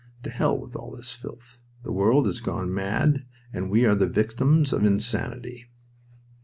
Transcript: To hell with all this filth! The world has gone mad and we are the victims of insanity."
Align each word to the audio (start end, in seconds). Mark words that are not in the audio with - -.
To 0.23 0.31
hell 0.31 0.57
with 0.57 0.75
all 0.75 0.95
this 0.97 1.11
filth! 1.11 1.61
The 1.83 1.91
world 1.91 2.25
has 2.25 2.41
gone 2.41 2.73
mad 2.73 3.23
and 3.53 3.69
we 3.69 3.85
are 3.85 3.93
the 3.93 4.07
victims 4.07 4.73
of 4.73 4.83
insanity." 4.83 5.67